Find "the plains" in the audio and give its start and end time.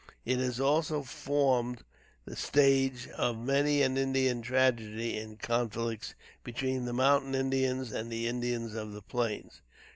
8.93-9.61